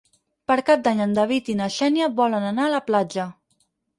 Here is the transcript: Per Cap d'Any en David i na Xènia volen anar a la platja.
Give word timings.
Per 0.51 0.55
Cap 0.69 0.79
d'Any 0.87 1.01
en 1.05 1.13
David 1.17 1.51
i 1.53 1.57
na 1.59 1.67
Xènia 1.75 2.09
volen 2.21 2.47
anar 2.53 2.65
a 2.69 2.73
la 2.79 2.83
platja. 2.91 3.29